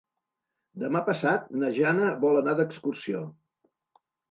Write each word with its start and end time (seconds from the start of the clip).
Demà 0.83 1.01
passat 1.09 1.45
na 1.65 1.69
Jana 1.77 2.09
vol 2.25 2.41
anar 2.41 2.57
d'excursió. 2.63 3.23